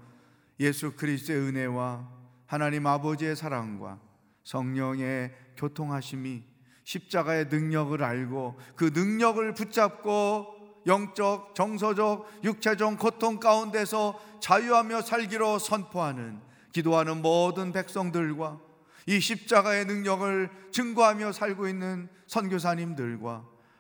예수 0.59 0.91
그리스도의 0.95 1.39
은혜와 1.39 2.07
하나님 2.45 2.85
아버지의 2.85 3.35
사랑과 3.35 3.99
성령의 4.43 5.33
교통하심이 5.57 6.43
십자가의 6.83 7.45
능력을 7.45 8.03
알고 8.03 8.59
그 8.75 8.91
능력을 8.93 9.53
붙잡고 9.53 10.61
영적, 10.87 11.55
정서적, 11.55 12.43
육체적 12.43 12.97
고통 12.97 13.39
가운데서 13.39 14.19
자유하며 14.41 15.01
살기로 15.01 15.59
선포하는 15.59 16.41
기도하는 16.71 17.21
모든 17.21 17.71
백성들과 17.71 18.59
이 19.07 19.19
십자가의 19.19 19.85
능력을 19.85 20.49
증거하며 20.71 21.31
살고 21.31 21.67
있는 21.67 22.09
선교사님들과 22.27 23.45